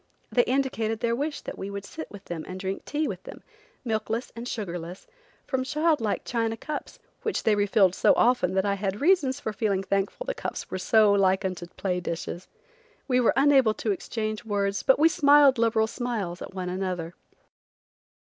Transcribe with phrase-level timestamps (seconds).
[0.31, 3.43] They indicated their wish that we should sit with them and drink tea with them,
[3.85, 5.05] milkless and sugarless,
[5.45, 9.39] from child like China cups, which they re filled so often that I had reasons
[9.39, 12.47] for feeling thankful the cups were so like unto play dishes.
[13.07, 17.13] We were unable to exchange words, but we smiled liberal smiles, at one another.